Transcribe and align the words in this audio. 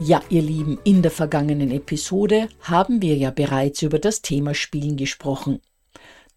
Ja, 0.00 0.20
ihr 0.28 0.42
Lieben, 0.42 0.78
in 0.82 1.02
der 1.02 1.12
vergangenen 1.12 1.70
Episode 1.70 2.48
haben 2.60 3.00
wir 3.00 3.16
ja 3.16 3.30
bereits 3.30 3.80
über 3.82 4.00
das 4.00 4.22
Thema 4.22 4.52
Spielen 4.52 4.96
gesprochen. 4.96 5.60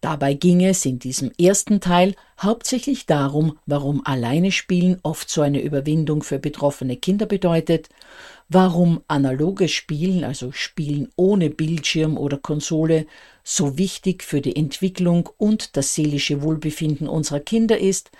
Dabei 0.00 0.34
ging 0.34 0.64
es 0.64 0.86
in 0.86 1.00
diesem 1.00 1.32
ersten 1.40 1.80
Teil 1.80 2.14
hauptsächlich 2.40 3.06
darum, 3.06 3.58
warum 3.66 4.06
alleine 4.06 4.52
Spielen 4.52 4.98
oft 5.02 5.28
so 5.28 5.42
eine 5.42 5.60
Überwindung 5.60 6.22
für 6.22 6.38
betroffene 6.38 6.96
Kinder 6.96 7.26
bedeutet, 7.26 7.88
warum 8.48 9.02
analoges 9.08 9.72
Spielen, 9.72 10.22
also 10.22 10.52
Spielen 10.52 11.08
ohne 11.16 11.50
Bildschirm 11.50 12.16
oder 12.16 12.38
Konsole, 12.38 13.06
so 13.42 13.76
wichtig 13.76 14.22
für 14.22 14.40
die 14.40 14.54
Entwicklung 14.54 15.28
und 15.36 15.76
das 15.76 15.94
seelische 15.94 16.42
Wohlbefinden 16.42 17.08
unserer 17.08 17.40
Kinder 17.40 17.78
ist 17.78 18.12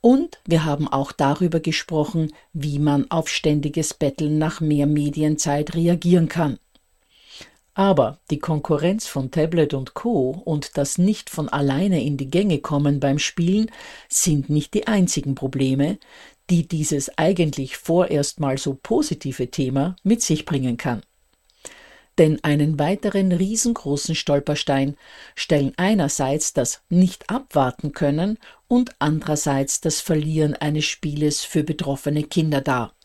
und 0.00 0.40
wir 0.46 0.64
haben 0.64 0.86
auch 0.86 1.10
darüber 1.10 1.60
gesprochen, 1.60 2.32
wie 2.52 2.78
man 2.78 3.10
auf 3.10 3.28
ständiges 3.28 3.92
Betteln 3.92 4.38
nach 4.38 4.60
mehr 4.60 4.86
Medienzeit 4.86 5.74
reagieren 5.74 6.28
kann. 6.28 6.58
Aber 7.78 8.20
die 8.30 8.38
Konkurrenz 8.38 9.06
von 9.06 9.30
Tablet 9.30 9.74
und 9.74 9.92
Co. 9.92 10.30
und 10.30 10.78
das 10.78 10.96
nicht 10.96 11.28
von 11.28 11.50
alleine 11.50 12.02
in 12.02 12.16
die 12.16 12.30
Gänge 12.30 12.58
kommen 12.60 13.00
beim 13.00 13.18
Spielen 13.18 13.70
sind 14.08 14.48
nicht 14.48 14.72
die 14.72 14.86
einzigen 14.86 15.34
Probleme, 15.34 15.98
die 16.48 16.66
dieses 16.66 17.18
eigentlich 17.18 17.76
vorerst 17.76 18.40
mal 18.40 18.56
so 18.56 18.78
positive 18.82 19.50
Thema 19.50 19.94
mit 20.02 20.22
sich 20.22 20.46
bringen 20.46 20.78
kann. 20.78 21.02
Denn 22.16 22.42
einen 22.42 22.78
weiteren 22.78 23.30
riesengroßen 23.30 24.14
Stolperstein 24.14 24.96
stellen 25.34 25.74
einerseits 25.76 26.54
das 26.54 26.80
Nicht 26.88 27.28
abwarten 27.28 27.92
können 27.92 28.38
und 28.68 28.96
andererseits 29.00 29.82
das 29.82 30.00
Verlieren 30.00 30.54
eines 30.54 30.86
Spieles 30.86 31.44
für 31.44 31.62
betroffene 31.62 32.22
Kinder 32.22 32.62
dar. 32.62 32.95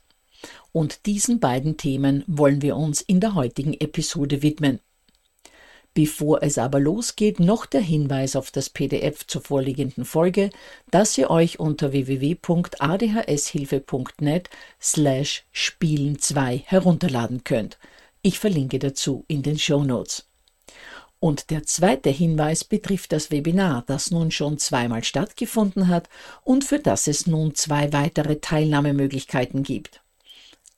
Und 0.72 1.06
diesen 1.06 1.40
beiden 1.40 1.78
Themen 1.78 2.24
wollen 2.28 2.62
wir 2.62 2.75
uns 2.75 3.02
in 3.02 3.19
der 3.19 3.35
heutigen 3.35 3.74
Episode 3.74 4.41
widmen. 4.41 4.79
Bevor 5.94 6.41
es 6.41 6.57
aber 6.57 6.79
losgeht, 6.79 7.41
noch 7.41 7.66
der 7.66 7.81
Hinweis 7.81 8.38
auf 8.38 8.50
das 8.50 8.69
PDF 8.69 9.28
zur 9.28 9.41
vorliegenden 9.41 10.06
Folge, 10.06 10.50
das 10.90 11.18
ihr 11.18 11.30
euch 11.30 11.59
unter 11.59 11.91
www.adhshilfe.net 11.91 14.50
slash 14.81 15.44
Spielen 15.51 16.18
2 16.18 16.63
herunterladen 16.66 17.44
könnt. 17.44 17.78
Ich 18.22 18.40
verlinke 18.40 18.80
dazu 18.80 19.25
in 19.28 19.41
den 19.41 19.59
Show 19.59 19.84
Notes. 19.84 20.30
Und 21.19 21.50
der 21.50 21.66
zweite 21.66 22.09
Hinweis 22.09 22.63
betrifft 22.63 23.12
das 23.12 23.30
Webinar, 23.30 23.84
das 23.85 24.12
nun 24.12 24.31
schon 24.31 24.59
zweimal 24.59 25.03
stattgefunden 25.03 25.90
hat 25.90 26.07
und 26.44 26.63
für 26.63 26.80
das 26.80 27.07
es 27.07 27.28
nun 27.28 27.53
zwei 27.53 27.91
weitere 27.91 28.38
Teilnahmemöglichkeiten 28.38 29.63
gibt. 29.63 30.00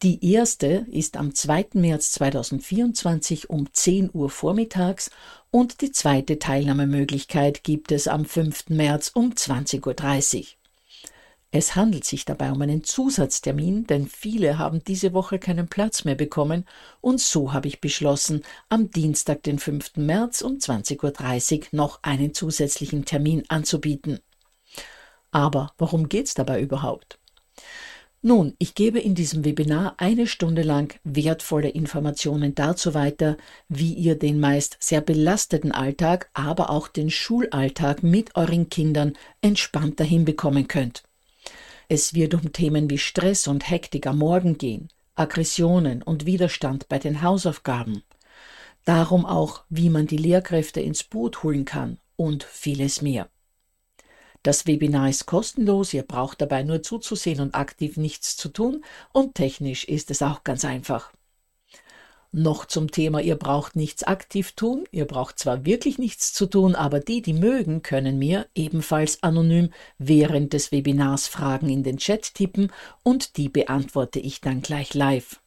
Die 0.03 0.33
erste 0.33 0.85
ist 0.91 1.15
am 1.15 1.33
2. 1.33 1.67
März 1.75 2.11
2024 2.11 3.49
um 3.49 3.71
10 3.71 4.09
Uhr 4.11 4.29
vormittags 4.29 5.09
und 5.49 5.79
die 5.79 5.93
zweite 5.93 6.39
Teilnahmemöglichkeit 6.39 7.63
gibt 7.63 7.89
es 7.93 8.09
am 8.09 8.25
5. 8.25 8.67
März 8.67 9.11
um 9.13 9.31
20.30 9.31 10.39
Uhr. 10.39 10.45
Es 11.51 11.77
handelt 11.77 12.03
sich 12.03 12.25
dabei 12.25 12.51
um 12.51 12.61
einen 12.61 12.83
Zusatztermin, 12.83 13.87
denn 13.87 14.09
viele 14.09 14.57
haben 14.57 14.83
diese 14.83 15.13
Woche 15.13 15.39
keinen 15.39 15.69
Platz 15.69 16.03
mehr 16.03 16.15
bekommen 16.15 16.65
und 16.99 17.21
so 17.21 17.53
habe 17.53 17.69
ich 17.69 17.79
beschlossen, 17.79 18.43
am 18.67 18.91
Dienstag, 18.91 19.43
den 19.43 19.57
5. 19.57 19.95
März 19.95 20.41
um 20.41 20.57
20.30 20.57 21.59
Uhr 21.59 21.63
noch 21.71 21.99
einen 22.01 22.33
zusätzlichen 22.33 23.05
Termin 23.05 23.43
anzubieten. 23.47 24.19
Aber 25.31 25.71
worum 25.77 26.09
geht's 26.09 26.33
dabei 26.33 26.59
überhaupt? 26.59 27.19
Nun, 28.25 28.55
ich 28.57 28.73
gebe 28.73 29.01
in 29.01 29.15
diesem 29.15 29.43
Webinar 29.43 29.95
eine 29.97 30.27
Stunde 30.27 30.61
lang 30.61 30.97
wertvolle 31.03 31.67
Informationen 31.67 32.55
dazu 32.55 32.93
weiter, 32.93 33.35
wie 33.67 33.91
ihr 33.93 34.17
den 34.17 34.39
meist 34.39 34.77
sehr 34.79 35.01
belasteten 35.01 35.73
Alltag, 35.73 36.29
aber 36.33 36.69
auch 36.69 36.87
den 36.87 37.09
Schulalltag 37.09 38.01
mit 38.01 38.37
euren 38.37 38.69
Kindern 38.69 39.17
entspannter 39.41 40.05
hinbekommen 40.05 40.69
könnt. 40.69 41.03
Es 41.89 42.13
wird 42.13 42.33
um 42.33 42.53
Themen 42.53 42.89
wie 42.89 42.97
Stress 42.97 43.45
und 43.45 43.69
Hektik 43.69 44.07
am 44.07 44.19
Morgen 44.19 44.57
gehen, 44.57 44.87
Aggressionen 45.15 46.01
und 46.01 46.25
Widerstand 46.25 46.87
bei 46.87 46.99
den 46.99 47.23
Hausaufgaben. 47.23 48.03
Darum 48.85 49.25
auch, 49.25 49.65
wie 49.67 49.89
man 49.89 50.07
die 50.07 50.15
Lehrkräfte 50.15 50.79
ins 50.79 51.03
Boot 51.03 51.43
holen 51.43 51.65
kann 51.65 51.99
und 52.15 52.45
vieles 52.45 53.01
mehr. 53.01 53.27
Das 54.43 54.67
Webinar 54.67 55.09
ist 55.09 55.25
kostenlos, 55.25 55.93
ihr 55.93 56.03
braucht 56.03 56.41
dabei 56.41 56.63
nur 56.63 56.83
zuzusehen 56.83 57.39
und 57.39 57.55
aktiv 57.55 57.97
nichts 57.97 58.35
zu 58.35 58.49
tun 58.49 58.83
und 59.13 59.35
technisch 59.35 59.85
ist 59.85 60.11
es 60.11 60.21
auch 60.21 60.43
ganz 60.43 60.65
einfach. 60.65 61.13
Noch 62.35 62.65
zum 62.65 62.89
Thema, 62.89 63.21
ihr 63.21 63.35
braucht 63.35 63.75
nichts 63.75 64.01
aktiv 64.01 64.53
tun. 64.53 64.85
Ihr 64.89 65.05
braucht 65.05 65.37
zwar 65.37 65.67
wirklich 65.67 65.99
nichts 65.99 66.33
zu 66.33 66.47
tun, 66.47 66.73
aber 66.73 66.99
die, 66.99 67.21
die 67.21 67.33
mögen, 67.33 67.83
können 67.83 68.17
mir 68.17 68.47
ebenfalls 68.55 69.21
anonym 69.21 69.69
während 69.99 70.53
des 70.53 70.71
Webinars 70.71 71.27
Fragen 71.27 71.69
in 71.69 71.83
den 71.83 71.97
Chat 71.97 72.33
tippen 72.33 72.71
und 73.03 73.37
die 73.37 73.49
beantworte 73.49 74.19
ich 74.19 74.41
dann 74.41 74.63
gleich 74.63 74.95
live. 74.95 75.41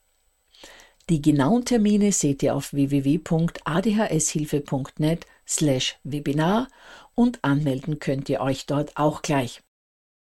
Die 1.11 1.21
genauen 1.21 1.65
Termine 1.65 2.13
seht 2.13 2.45
ihr 2.45 2.55
auf 2.55 2.73
www.adhshilfe.net 2.73 5.27
slash 5.47 5.99
Webinar 6.05 6.69
und 7.15 7.43
anmelden 7.43 7.99
könnt 7.99 8.29
ihr 8.29 8.41
euch 8.41 8.67
dort 8.67 8.97
auch 8.97 9.23
gleich. 9.23 9.63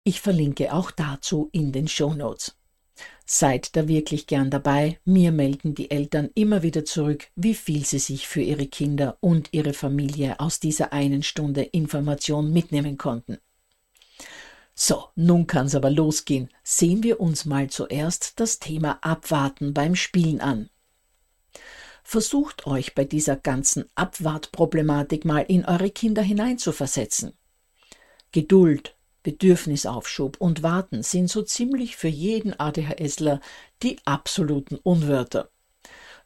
Ich 0.03 0.21
verlinke 0.21 0.73
auch 0.73 0.91
dazu 0.91 1.49
in 1.51 1.71
den 1.71 1.87
Show 1.87 2.13
Notes. 2.13 2.55
Seid 3.25 3.75
da 3.75 3.87
wirklich 3.87 4.27
gern 4.27 4.49
dabei. 4.49 4.99
Mir 5.05 5.31
melden 5.31 5.73
die 5.75 5.91
Eltern 5.91 6.29
immer 6.35 6.63
wieder 6.63 6.85
zurück, 6.85 7.27
wie 7.35 7.55
viel 7.55 7.85
sie 7.85 7.99
sich 7.99 8.27
für 8.27 8.41
ihre 8.41 8.67
Kinder 8.67 9.17
und 9.21 9.49
ihre 9.53 9.73
Familie 9.73 10.39
aus 10.39 10.59
dieser 10.59 10.91
einen 10.91 11.23
Stunde 11.23 11.61
Information 11.61 12.51
mitnehmen 12.51 12.97
konnten. 12.97 13.37
So, 14.73 15.05
nun 15.15 15.47
kann's 15.47 15.75
aber 15.75 15.89
losgehen. 15.89 16.49
Sehen 16.63 17.03
wir 17.03 17.19
uns 17.19 17.45
mal 17.45 17.69
zuerst 17.69 18.39
das 18.39 18.59
Thema 18.59 18.99
Abwarten 19.01 19.73
beim 19.73 19.95
Spielen 19.95 20.41
an. 20.41 20.69
Versucht 22.11 22.67
euch 22.67 22.93
bei 22.93 23.05
dieser 23.05 23.37
ganzen 23.37 23.85
Abwartproblematik 23.95 25.23
mal 25.23 25.45
in 25.47 25.63
eure 25.63 25.89
Kinder 25.89 26.21
hineinzuversetzen. 26.21 27.31
Geduld, 28.33 28.97
Bedürfnisaufschub 29.23 30.35
und 30.41 30.61
Warten 30.61 31.03
sind 31.03 31.29
so 31.29 31.41
ziemlich 31.41 31.95
für 31.95 32.09
jeden 32.09 32.53
ADHSler 32.59 33.39
die 33.81 33.95
absoluten 34.03 34.75
Unwörter. 34.75 35.51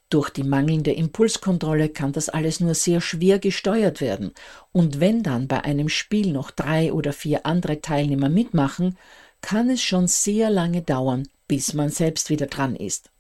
Durch 0.10 0.32
die 0.32 0.42
mangelnde 0.42 0.92
Impulskontrolle 0.92 1.90
kann 1.90 2.14
das 2.14 2.30
alles 2.30 2.60
nur 2.62 2.74
sehr 2.74 3.00
schwer 3.00 3.38
gesteuert 3.38 4.02
werden, 4.02 4.32
und 4.72 5.00
wenn 5.00 5.22
dann 5.22 5.48
bei 5.48 5.64
einem 5.66 5.90
Spiel 5.90 6.32
noch 6.32 6.50
drei 6.50 6.94
oder 6.94 7.14
vier 7.14 7.46
andere 7.46 7.80
Teilnehmer 7.82 8.30
mitmachen, 8.30 8.98
kann 9.42 9.70
es 9.70 9.84
schon 9.84 10.08
sehr 10.08 10.50
lange 10.50 10.82
dauern, 10.82 11.28
bis 11.48 11.76
man 11.76 11.90
selbst 11.90 12.32
wieder 12.32 12.48
dran 12.48 12.76
ist. 12.76 13.12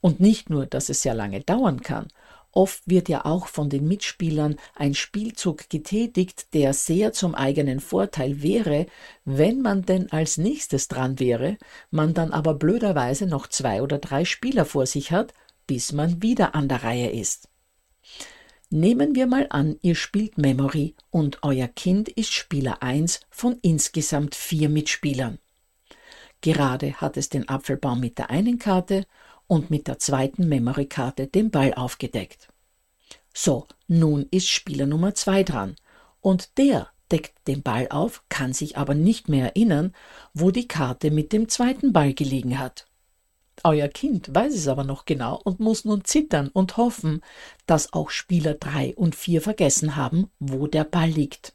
Und 0.00 0.20
nicht 0.20 0.50
nur, 0.50 0.66
dass 0.66 0.88
es 0.88 1.02
sehr 1.02 1.14
lange 1.14 1.40
dauern 1.40 1.82
kann, 1.82 2.08
Oft 2.52 2.82
wird 2.86 3.08
ja 3.08 3.24
auch 3.24 3.46
von 3.46 3.70
den 3.70 3.86
Mitspielern 3.86 4.56
ein 4.74 4.94
Spielzug 4.94 5.70
getätigt, 5.70 6.52
der 6.52 6.72
sehr 6.72 7.12
zum 7.12 7.34
eigenen 7.36 7.78
Vorteil 7.78 8.42
wäre, 8.42 8.86
wenn 9.24 9.62
man 9.62 9.82
denn 9.82 10.10
als 10.10 10.36
nächstes 10.36 10.88
dran 10.88 11.20
wäre, 11.20 11.58
man 11.90 12.12
dann 12.12 12.32
aber 12.32 12.54
blöderweise 12.54 13.26
noch 13.26 13.46
zwei 13.46 13.82
oder 13.82 13.98
drei 13.98 14.24
Spieler 14.24 14.64
vor 14.64 14.86
sich 14.86 15.12
hat, 15.12 15.32
bis 15.68 15.92
man 15.92 16.22
wieder 16.22 16.56
an 16.56 16.68
der 16.68 16.82
Reihe 16.82 17.10
ist. 17.10 17.48
Nehmen 18.68 19.14
wir 19.14 19.26
mal 19.26 19.46
an, 19.50 19.78
ihr 19.82 19.94
spielt 19.94 20.36
Memory 20.36 20.94
und 21.10 21.38
euer 21.42 21.68
Kind 21.68 22.08
ist 22.08 22.32
Spieler 22.32 22.82
1 22.82 23.20
von 23.30 23.58
insgesamt 23.62 24.34
vier 24.34 24.68
Mitspielern. 24.68 25.38
Gerade 26.40 26.94
hat 26.94 27.16
es 27.16 27.28
den 27.28 27.48
Apfelbaum 27.48 28.00
mit 28.00 28.18
der 28.18 28.30
einen 28.30 28.58
Karte 28.58 29.04
und 29.50 29.68
mit 29.68 29.88
der 29.88 29.98
zweiten 29.98 30.48
Memory-Karte 30.48 31.26
den 31.26 31.50
Ball 31.50 31.74
aufgedeckt. 31.74 32.48
So, 33.34 33.66
nun 33.88 34.28
ist 34.30 34.48
Spieler 34.48 34.86
Nummer 34.86 35.16
zwei 35.16 35.42
dran 35.42 35.74
und 36.20 36.56
der 36.56 36.88
deckt 37.10 37.34
den 37.48 37.62
Ball 37.62 37.88
auf, 37.90 38.22
kann 38.28 38.52
sich 38.52 38.78
aber 38.78 38.94
nicht 38.94 39.28
mehr 39.28 39.46
erinnern, 39.46 39.92
wo 40.34 40.52
die 40.52 40.68
Karte 40.68 41.10
mit 41.10 41.32
dem 41.32 41.48
zweiten 41.48 41.92
Ball 41.92 42.14
gelegen 42.14 42.60
hat. 42.60 42.86
Euer 43.64 43.88
Kind 43.88 44.32
weiß 44.32 44.54
es 44.54 44.68
aber 44.68 44.84
noch 44.84 45.04
genau 45.04 45.40
und 45.42 45.58
muss 45.58 45.84
nun 45.84 46.04
zittern 46.04 46.48
und 46.52 46.76
hoffen, 46.76 47.20
dass 47.66 47.92
auch 47.92 48.10
Spieler 48.10 48.54
drei 48.54 48.94
und 48.94 49.16
vier 49.16 49.42
vergessen 49.42 49.96
haben, 49.96 50.30
wo 50.38 50.68
der 50.68 50.84
Ball 50.84 51.10
liegt. 51.10 51.54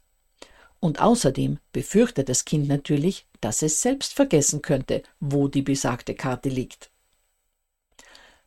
Und 0.80 1.00
außerdem 1.00 1.60
befürchtet 1.72 2.28
das 2.28 2.44
Kind 2.44 2.68
natürlich, 2.68 3.26
dass 3.40 3.62
es 3.62 3.80
selbst 3.80 4.12
vergessen 4.12 4.60
könnte, 4.60 5.02
wo 5.18 5.48
die 5.48 5.62
besagte 5.62 6.14
Karte 6.14 6.50
liegt. 6.50 6.90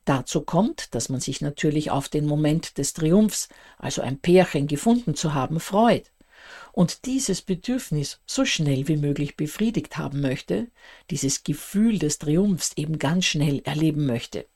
Dazu 0.10 0.42
kommt, 0.42 0.96
dass 0.96 1.10
man 1.10 1.20
sich 1.20 1.40
natürlich 1.40 1.92
auf 1.92 2.10
den 2.10 2.26
Moment 2.26 2.80
des 2.80 2.94
Triumphs, 2.94 3.48
also 3.78 4.02
ein 4.02 4.18
Pärchen 4.18 4.66
gefunden 4.66 5.14
zu 5.14 5.36
haben, 5.36 5.60
freut 5.60 6.12
und 6.72 7.06
dieses 7.06 7.44
Bedürfnis 7.44 8.20
so 8.26 8.44
schnell 8.44 8.88
wie 8.88 8.98
möglich 8.98 9.38
befriedigt 9.38 9.98
haben 9.98 10.20
möchte, 10.22 10.72
dieses 11.12 11.44
Gefühl 11.44 12.00
des 12.00 12.18
Triumphs 12.18 12.72
eben 12.76 12.98
ganz 12.98 13.26
schnell 13.26 13.62
erleben 13.66 14.08
möchte. 14.08 14.48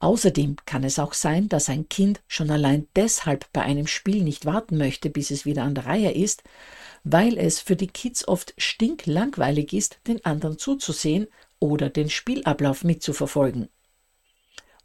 Außerdem 0.00 0.56
kann 0.66 0.82
es 0.82 0.98
auch 0.98 1.14
sein, 1.14 1.48
dass 1.48 1.68
ein 1.68 1.88
Kind 1.88 2.22
schon 2.26 2.50
allein 2.50 2.88
deshalb 2.96 3.52
bei 3.52 3.62
einem 3.62 3.86
Spiel 3.86 4.24
nicht 4.24 4.46
warten 4.46 4.78
möchte, 4.78 5.10
bis 5.10 5.30
es 5.30 5.44
wieder 5.46 5.62
an 5.62 5.76
der 5.76 5.86
Reihe 5.86 6.10
ist, 6.10 6.42
weil 7.04 7.38
es 7.38 7.60
für 7.60 7.76
die 7.76 7.86
Kids 7.86 8.26
oft 8.26 8.52
stinklangweilig 8.58 9.72
ist, 9.72 10.00
den 10.08 10.24
anderen 10.24 10.58
zuzusehen 10.58 11.28
oder 11.60 11.88
den 11.88 12.10
Spielablauf 12.10 12.82
mitzuverfolgen. 12.82 13.68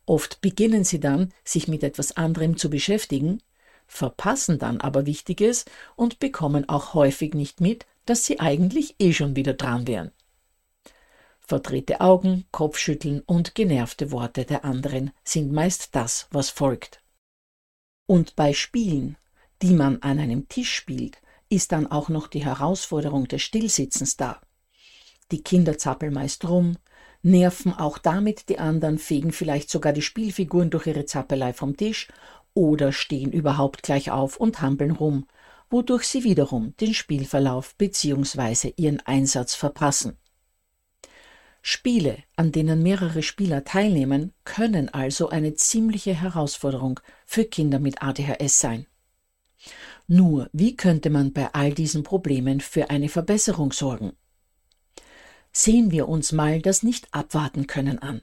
Oft 0.06 0.42
beginnen 0.42 0.83
sie 0.83 1.00
dann, 1.00 1.33
sich 1.44 1.68
mit 1.68 1.83
etwas 1.83 2.18
anderem 2.18 2.57
zu 2.57 2.69
beschäftigen, 2.69 3.42
verpassen 3.88 4.57
dann 4.57 4.81
aber 4.81 5.06
Wichtiges 5.06 5.65
und 5.95 6.19
bekommen 6.19 6.68
auch 6.69 6.94
häufig 6.94 7.33
nicht 7.33 7.62
mit, 7.62 7.86
dass 8.06 8.25
sie 8.25 8.39
eigentlich 8.39 8.95
eh 9.00 9.13
schon 9.13 9.36
wieder 9.36 9.53
dran 9.53 9.88
wären. 9.88 10.12
Verdrehte 11.39 12.00
Augen, 12.00 12.45
Kopfschütteln 12.51 13.21
und 13.21 13.56
genervte 13.56 14.12
Worte 14.12 14.45
der 14.45 14.63
anderen 14.63 15.12
sind 15.24 15.51
meist 15.51 15.89
das, 15.95 16.27
was 16.31 16.50
folgt. 16.50 17.01
Und 18.06 18.36
bei 18.36 18.54
Spielen, 18.54 19.18
die 19.62 19.74
man 19.74 20.01
an 20.01 20.19
einem 20.19 20.47
Tisch 20.47 20.74
spielt, 20.74 21.18
ist 21.50 21.74
dann 21.74 21.88
auch 21.88 22.07
noch 22.07 22.27
die 22.27 22.45
Herausforderung 22.45 23.27
des 23.27 23.42
Stillsitzens 23.42 24.15
da. 24.15 24.42
Die 25.31 25.44
Kinder 25.44 25.77
zappeln 25.77 26.13
meist 26.13 26.47
rum, 26.47 26.77
nerven 27.23 27.73
auch 27.73 27.97
damit 27.97 28.50
die 28.50 28.59
anderen, 28.59 28.97
fegen 28.97 29.31
vielleicht 29.31 29.69
sogar 29.69 29.94
die 29.94 30.01
Spielfiguren 30.01 30.69
durch 30.69 30.88
ihre 30.88 31.06
Zappelei 31.06 31.53
vom 31.53 31.77
Tisch 31.77 32.07
oder 32.53 32.91
stehen 32.91 33.31
überhaupt 33.31 33.83
gleich 33.83 34.12
auf 34.12 34.38
und 34.38 34.62
hampeln 34.62 34.91
rum, 34.91 35.27
wodurch 35.69 36.03
sie 36.03 36.23
wiederum 36.23 36.75
den 36.81 36.94
Spielverlauf 36.94 37.75
bzw. 37.75 38.73
ihren 38.75 39.00
Einsatz 39.01 39.56
verpassen. 39.56 40.18
Spiele, 41.62 42.18
an 42.35 42.51
denen 42.51 42.81
mehrere 42.81 43.21
Spieler 43.21 43.63
teilnehmen, 43.63 44.33
können 44.44 44.89
also 44.89 45.29
eine 45.29 45.53
ziemliche 45.53 46.13
Herausforderung 46.13 47.00
für 47.25 47.45
Kinder 47.45 47.79
mit 47.79 48.01
ADHS 48.01 48.59
sein. 48.59 48.88
Nur, 50.07 50.50
wie 50.53 50.75
könnte 50.75 51.12
man 51.12 51.33
bei 51.33 51.53
all 51.53 51.71
diesen 51.71 52.03
Problemen 52.03 52.59
für 52.62 52.89
eine 52.89 53.09
Verbesserung 53.09 53.71
sorgen? 53.71 54.13
Sehen 55.51 55.92
wir 55.92 56.07
uns 56.07 56.31
mal 56.31 56.62
das 56.62 56.81
Nicht-Abwarten 56.81 57.68
können 57.68 58.00
an. 58.00 58.21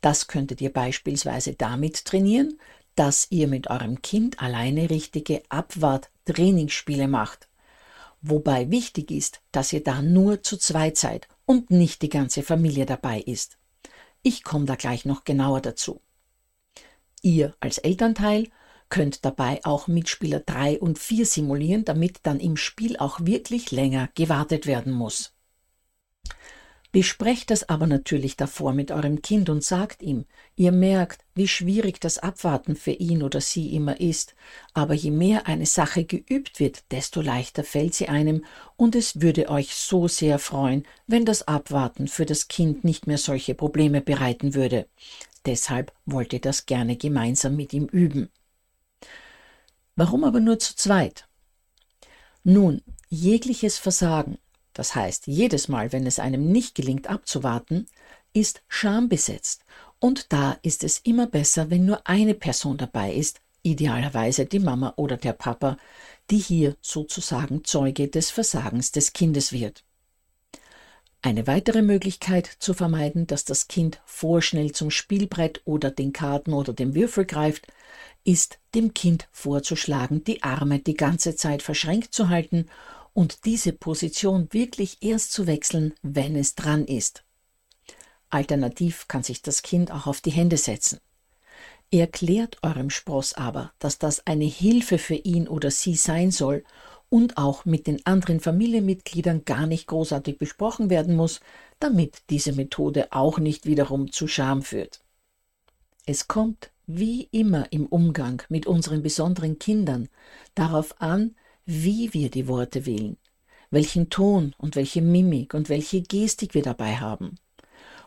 Das 0.00 0.26
könntet 0.26 0.60
ihr 0.60 0.72
beispielsweise 0.72 1.54
damit 1.54 2.04
trainieren, 2.06 2.58
dass 2.94 3.26
ihr 3.30 3.46
mit 3.46 3.68
eurem 3.68 4.02
Kind 4.02 4.40
alleine 4.42 4.90
richtige 4.90 5.42
Abwart-Trainingsspiele 5.48 7.08
macht. 7.08 7.48
Wobei 8.22 8.70
wichtig 8.70 9.10
ist, 9.10 9.40
dass 9.52 9.72
ihr 9.72 9.82
da 9.82 10.02
nur 10.02 10.42
zu 10.42 10.56
zweit 10.56 10.96
seid 10.96 11.28
und 11.46 11.70
nicht 11.70 12.02
die 12.02 12.08
ganze 12.08 12.42
Familie 12.42 12.86
dabei 12.86 13.20
ist. 13.20 13.58
Ich 14.22 14.42
komme 14.42 14.66
da 14.66 14.74
gleich 14.74 15.04
noch 15.04 15.24
genauer 15.24 15.60
dazu. 15.60 16.02
Ihr 17.22 17.54
als 17.60 17.78
Elternteil 17.78 18.48
könnt 18.88 19.24
dabei 19.24 19.60
auch 19.64 19.88
Mitspieler 19.88 20.40
3 20.40 20.80
und 20.80 20.98
4 20.98 21.24
simulieren, 21.24 21.84
damit 21.84 22.20
dann 22.24 22.40
im 22.40 22.56
Spiel 22.56 22.96
auch 22.96 23.20
wirklich 23.20 23.70
länger 23.70 24.08
gewartet 24.14 24.66
werden 24.66 24.92
muss. 24.92 25.32
Besprecht 26.92 27.52
das 27.52 27.68
aber 27.68 27.86
natürlich 27.86 28.36
davor 28.36 28.72
mit 28.72 28.90
eurem 28.90 29.22
Kind 29.22 29.48
und 29.48 29.62
sagt 29.62 30.02
ihm, 30.02 30.24
ihr 30.56 30.72
merkt, 30.72 31.24
wie 31.36 31.46
schwierig 31.46 32.00
das 32.00 32.18
Abwarten 32.18 32.74
für 32.74 32.90
ihn 32.90 33.22
oder 33.22 33.40
sie 33.40 33.74
immer 33.76 34.00
ist, 34.00 34.34
aber 34.74 34.94
je 34.94 35.12
mehr 35.12 35.46
eine 35.46 35.66
Sache 35.66 36.04
geübt 36.04 36.58
wird, 36.58 36.90
desto 36.90 37.20
leichter 37.20 37.62
fällt 37.62 37.94
sie 37.94 38.08
einem, 38.08 38.44
und 38.76 38.96
es 38.96 39.20
würde 39.20 39.48
euch 39.50 39.76
so 39.76 40.08
sehr 40.08 40.40
freuen, 40.40 40.84
wenn 41.06 41.24
das 41.24 41.46
Abwarten 41.46 42.08
für 42.08 42.26
das 42.26 42.48
Kind 42.48 42.82
nicht 42.82 43.06
mehr 43.06 43.18
solche 43.18 43.54
Probleme 43.54 44.00
bereiten 44.00 44.54
würde. 44.54 44.88
Deshalb 45.46 45.92
wollt 46.06 46.32
ihr 46.32 46.40
das 46.40 46.66
gerne 46.66 46.96
gemeinsam 46.96 47.54
mit 47.54 47.72
ihm 47.72 47.86
üben. 47.86 48.30
Warum 49.94 50.24
aber 50.24 50.40
nur 50.40 50.58
zu 50.58 50.74
zweit? 50.74 51.28
Nun, 52.42 52.82
jegliches 53.08 53.78
Versagen, 53.78 54.38
das 54.72 54.94
heißt, 54.94 55.26
jedes 55.26 55.68
Mal, 55.68 55.92
wenn 55.92 56.06
es 56.06 56.18
einem 56.18 56.50
nicht 56.50 56.74
gelingt 56.74 57.08
abzuwarten, 57.08 57.86
ist 58.32 58.62
Scham 58.68 59.08
besetzt. 59.08 59.64
Und 59.98 60.32
da 60.32 60.58
ist 60.62 60.84
es 60.84 60.98
immer 60.98 61.26
besser, 61.26 61.70
wenn 61.70 61.84
nur 61.84 62.06
eine 62.06 62.34
Person 62.34 62.78
dabei 62.78 63.12
ist, 63.12 63.40
idealerweise 63.62 64.46
die 64.46 64.58
Mama 64.58 64.94
oder 64.96 65.16
der 65.16 65.34
Papa, 65.34 65.76
die 66.30 66.38
hier 66.38 66.76
sozusagen 66.80 67.64
Zeuge 67.64 68.08
des 68.08 68.30
Versagens 68.30 68.92
des 68.92 69.12
Kindes 69.12 69.52
wird. 69.52 69.84
Eine 71.22 71.46
weitere 71.46 71.82
Möglichkeit 71.82 72.46
zu 72.46 72.72
vermeiden, 72.72 73.26
dass 73.26 73.44
das 73.44 73.68
Kind 73.68 74.00
vorschnell 74.06 74.72
zum 74.72 74.90
Spielbrett 74.90 75.60
oder 75.66 75.90
den 75.90 76.14
Karten 76.14 76.54
oder 76.54 76.72
dem 76.72 76.94
Würfel 76.94 77.26
greift, 77.26 77.66
ist 78.24 78.58
dem 78.74 78.94
Kind 78.94 79.28
vorzuschlagen, 79.30 80.24
die 80.24 80.42
Arme 80.42 80.78
die 80.78 80.94
ganze 80.94 81.36
Zeit 81.36 81.62
verschränkt 81.62 82.14
zu 82.14 82.30
halten 82.30 82.66
und 83.12 83.44
diese 83.44 83.72
Position 83.72 84.48
wirklich 84.52 84.98
erst 85.00 85.32
zu 85.32 85.46
wechseln, 85.46 85.94
wenn 86.02 86.36
es 86.36 86.54
dran 86.54 86.84
ist. 86.84 87.24
Alternativ 88.28 89.08
kann 89.08 89.22
sich 89.22 89.42
das 89.42 89.62
Kind 89.62 89.90
auch 89.90 90.06
auf 90.06 90.20
die 90.20 90.30
Hände 90.30 90.56
setzen. 90.56 91.00
Erklärt 91.90 92.58
eurem 92.62 92.88
Spross 92.88 93.34
aber, 93.34 93.72
dass 93.80 93.98
das 93.98 94.26
eine 94.26 94.44
Hilfe 94.44 94.98
für 94.98 95.16
ihn 95.16 95.48
oder 95.48 95.72
sie 95.72 95.96
sein 95.96 96.30
soll 96.30 96.62
und 97.08 97.36
auch 97.36 97.64
mit 97.64 97.88
den 97.88 98.06
anderen 98.06 98.38
Familienmitgliedern 98.38 99.44
gar 99.44 99.66
nicht 99.66 99.88
großartig 99.88 100.38
besprochen 100.38 100.88
werden 100.88 101.16
muss, 101.16 101.40
damit 101.80 102.22
diese 102.30 102.52
Methode 102.52 103.08
auch 103.10 103.38
nicht 103.38 103.66
wiederum 103.66 104.12
zu 104.12 104.28
Scham 104.28 104.62
führt. 104.62 105.00
Es 106.06 106.28
kommt, 106.28 106.70
wie 106.86 107.28
immer 107.32 107.72
im 107.72 107.86
Umgang 107.86 108.42
mit 108.48 108.66
unseren 108.66 109.02
besonderen 109.02 109.58
Kindern, 109.58 110.08
darauf 110.54 111.00
an, 111.00 111.34
wie 111.70 112.12
wir 112.12 112.30
die 112.30 112.48
Worte 112.48 112.84
wählen, 112.84 113.16
welchen 113.70 114.10
Ton 114.10 114.54
und 114.58 114.74
welche 114.74 115.02
Mimik 115.02 115.54
und 115.54 115.68
welche 115.68 116.02
Gestik 116.02 116.54
wir 116.54 116.62
dabei 116.62 116.96
haben. 116.96 117.36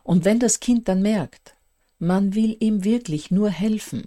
Und 0.03 0.25
wenn 0.25 0.39
das 0.39 0.59
Kind 0.59 0.89
dann 0.89 1.01
merkt, 1.01 1.55
man 1.97 2.35
will 2.35 2.57
ihm 2.59 2.83
wirklich 2.83 3.31
nur 3.31 3.49
helfen 3.49 4.03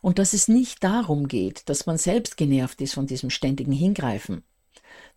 und 0.00 0.20
dass 0.20 0.32
es 0.32 0.46
nicht 0.46 0.84
darum 0.84 1.26
geht, 1.26 1.68
dass 1.68 1.86
man 1.86 1.98
selbst 1.98 2.36
genervt 2.36 2.80
ist 2.80 2.94
von 2.94 3.06
diesem 3.08 3.30
ständigen 3.30 3.72
Hingreifen, 3.72 4.44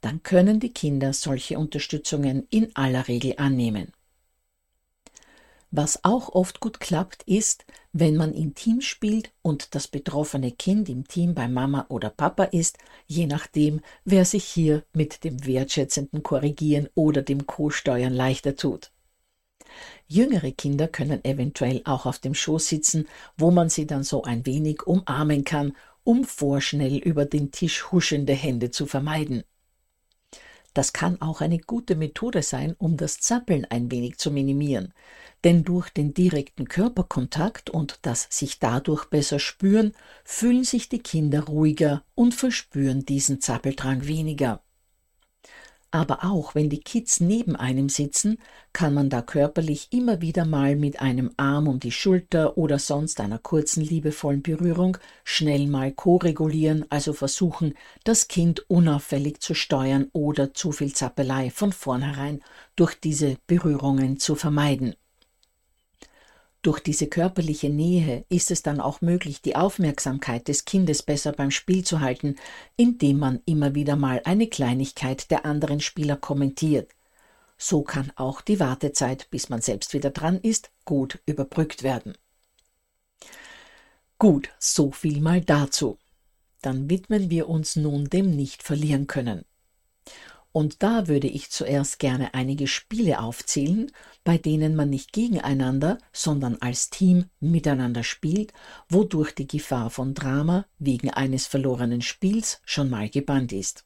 dann 0.01 0.23
können 0.23 0.59
die 0.59 0.73
Kinder 0.73 1.13
solche 1.13 1.59
Unterstützungen 1.59 2.47
in 2.49 2.75
aller 2.75 3.07
Regel 3.07 3.35
annehmen. 3.37 3.91
Was 5.69 6.03
auch 6.03 6.29
oft 6.29 6.61
gut 6.61 6.79
klappt, 6.79 7.23
ist, 7.23 7.65
wenn 7.91 8.15
man 8.15 8.33
im 8.33 8.55
Team 8.55 8.79
spielt 8.79 9.31
und 9.41 9.75
das 9.75 9.87
betroffene 9.87 10.51
Kind 10.51 10.87
im 10.87 11.07
Team 11.07 11.33
bei 11.35 11.49
Mama 11.49 11.85
oder 11.89 12.09
Papa 12.09 12.45
ist, 12.45 12.77
je 13.05 13.27
nachdem, 13.27 13.81
wer 14.05 14.23
sich 14.23 14.45
hier 14.45 14.83
mit 14.93 15.25
dem 15.25 15.45
wertschätzenden 15.45 16.23
Korrigieren 16.23 16.87
oder 16.95 17.21
dem 17.21 17.45
Co-Steuern 17.45 18.13
leichter 18.13 18.55
tut. 18.55 18.91
Jüngere 20.07 20.51
Kinder 20.51 20.87
können 20.87 21.25
eventuell 21.25 21.81
auch 21.83 22.05
auf 22.05 22.19
dem 22.19 22.33
Schoß 22.33 22.67
sitzen, 22.67 23.05
wo 23.37 23.51
man 23.51 23.69
sie 23.69 23.85
dann 23.85 24.03
so 24.03 24.23
ein 24.23 24.45
wenig 24.45 24.87
umarmen 24.87 25.43
kann, 25.43 25.75
um 26.03 26.23
vorschnell 26.23 26.95
über 26.97 27.25
den 27.25 27.51
Tisch 27.51 27.91
huschende 27.91 28.33
Hände 28.33 28.71
zu 28.71 28.85
vermeiden. 28.85 29.43
Das 30.77 30.93
kann 30.93 31.19
auch 31.23 31.41
eine 31.41 31.57
gute 31.57 31.95
Methode 31.95 32.43
sein, 32.43 32.75
um 32.77 32.97
das 32.97 33.19
Zappeln 33.19 33.65
ein 33.65 33.89
wenig 33.89 34.19
zu 34.19 34.29
minimieren. 34.29 34.93
Denn 35.43 35.63
durch 35.63 35.89
den 35.89 36.13
direkten 36.13 36.67
Körperkontakt 36.67 37.71
und 37.71 37.97
das 38.03 38.27
sich 38.29 38.59
dadurch 38.59 39.05
besser 39.05 39.39
spüren, 39.39 39.93
fühlen 40.23 40.63
sich 40.63 40.87
die 40.87 40.99
Kinder 40.99 41.45
ruhiger 41.45 42.03
und 42.13 42.35
verspüren 42.35 43.05
diesen 43.05 43.41
Zappeldrang 43.41 44.05
weniger. 44.05 44.61
Aber 45.91 46.25
auch 46.25 46.53
wenn 46.53 46.69
die 46.69 46.81
Kids 46.81 47.21
neben 47.21 47.55
einem 47.55 47.87
sitzen, 47.87 48.39
kann 48.73 48.93
man 48.93 49.09
da 49.09 49.21
körperlich 49.21 49.87
immer 49.91 50.21
wieder 50.21 50.45
mal 50.45 50.75
mit 50.75 50.99
einem 51.01 51.31
Arm 51.37 51.67
um 51.67 51.79
die 51.79 51.91
Schulter 51.91 52.57
oder 52.57 52.77
sonst 52.77 53.21
einer 53.21 53.39
kurzen 53.39 53.83
liebevollen 53.83 54.41
Berührung 54.41 54.97
schnell 55.23 55.67
mal 55.67 55.93
koregulieren, 55.93 56.85
also 56.89 57.13
versuchen, 57.13 57.73
das 58.03 58.27
Kind 58.27 58.69
unauffällig 58.69 59.39
zu 59.39 59.53
steuern 59.53 60.09
oder 60.11 60.53
zu 60.53 60.73
viel 60.73 60.93
Zappelei 60.93 61.49
von 61.51 61.71
vornherein 61.71 62.41
durch 62.75 62.99
diese 62.99 63.37
Berührungen 63.47 64.19
zu 64.19 64.35
vermeiden. 64.35 64.95
Durch 66.67 66.81
diese 66.81 67.07
körperliche 67.07 67.69
Nähe 67.69 68.25
ist 68.27 68.51
es 68.51 68.61
dann 68.61 68.81
auch 68.81 68.99
möglich, 68.99 69.41
die 69.41 69.55
Aufmerksamkeit 69.55 70.49
des 70.49 70.65
Kindes 70.65 71.01
besser 71.01 71.31
beim 71.31 71.49
Spiel 71.49 71.85
zu 71.85 72.01
halten, 72.01 72.35
indem 72.75 73.19
man 73.19 73.41
immer 73.45 73.73
wieder 73.73 73.95
mal 73.95 74.21
eine 74.25 74.47
Kleinigkeit 74.47 75.31
der 75.31 75.45
anderen 75.45 75.79
Spieler 75.79 76.17
kommentiert. 76.17 76.91
So 77.57 77.83
kann 77.83 78.11
auch 78.17 78.41
die 78.41 78.59
Wartezeit, 78.59 79.29
bis 79.31 79.47
man 79.47 79.61
selbst 79.61 79.93
wieder 79.93 80.09
dran 80.09 80.41
ist, 80.41 80.69
gut 80.83 81.19
überbrückt 81.25 81.83
werden. 81.83 82.17
Gut, 84.19 84.49
so 84.59 84.91
viel 84.91 85.21
mal 85.21 85.39
dazu. 85.39 85.97
Dann 86.61 86.89
widmen 86.89 87.29
wir 87.29 87.47
uns 87.47 87.77
nun 87.77 88.09
dem 88.09 88.29
nicht 88.35 88.61
verlieren 88.61 89.07
können. 89.07 89.45
Und 90.57 90.81
da 90.81 91.07
würde 91.07 91.27
ich 91.27 91.51
zuerst 91.51 91.99
gerne 91.99 92.33
einige 92.33 92.65
Spiele 92.65 93.19
aufzählen, 93.19 93.91
bei 94.23 94.39
denen 94.39 94.75
man 94.75 94.89
nicht 94.89 95.13
gegeneinander, 95.13 95.99
sondern 96.11 96.57
als 96.61 96.89
Team 96.89 97.25
miteinander 97.39 98.01
spielt, 98.03 98.53
wodurch 98.89 99.35
die 99.35 99.45
Gefahr 99.45 99.91
von 99.91 100.15
Drama 100.15 100.65
wegen 100.79 101.11
eines 101.11 101.45
verlorenen 101.45 102.01
Spiels 102.01 102.59
schon 102.65 102.89
mal 102.89 103.07
gebannt 103.07 103.53
ist 103.53 103.85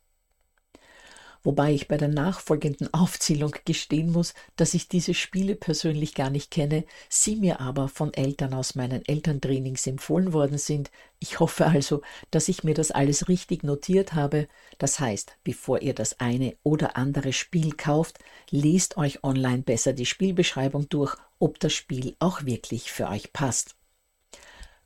wobei 1.44 1.74
ich 1.74 1.88
bei 1.88 1.98
der 1.98 2.08
nachfolgenden 2.08 2.94
Aufzählung 2.94 3.56
gestehen 3.66 4.12
muss, 4.12 4.34
dass 4.56 4.74
ich 4.74 4.88
diese 4.88 5.14
Spiele 5.14 5.56
persönlich 5.56 6.14
gar 6.14 6.30
nicht 6.30 6.52
kenne, 6.52 6.86
sie 7.10 7.36
mir 7.36 7.60
aber 7.60 7.88
von 7.88 8.14
Eltern 8.14 8.54
aus 8.54 8.76
meinen 8.76 9.06
Elterntrainings 9.06 9.88
empfohlen 9.88 10.34
worden 10.34 10.58
sind. 10.58 10.92
Ich 11.20 11.40
hoffe 11.40 11.66
also, 11.66 12.02
dass 12.30 12.48
ich 12.48 12.64
mir 12.64 12.74
das 12.74 12.92
alles 12.92 13.28
richtig 13.28 13.64
notiert 13.64 14.14
habe. 14.14 14.48
Das 14.78 15.00
heißt, 15.00 15.38
bevor 15.44 15.82
ihr 15.82 15.94
das 15.94 16.20
eine 16.20 16.56
oder 16.64 16.98
andere 16.98 17.34
Spiel 17.34 17.74
kauft, 17.74 18.20
lest 18.50 18.98
euch 18.98 19.24
online 19.24 19.64
besser 19.64 19.94
die 19.94 20.06
Spielbeschreibung 20.06 20.90
durch, 20.90 21.16
ob 21.40 21.60
das 21.60 21.74
Spiel 21.74 22.16
auch 22.20 22.46
wirklich 22.46 22.92
für 22.92 23.08
euch 23.08 23.34
passt. 23.34 23.76